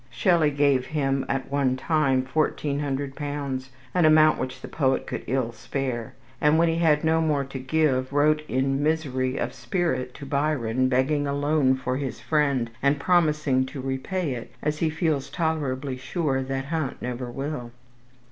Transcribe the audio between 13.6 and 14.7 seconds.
to repay it,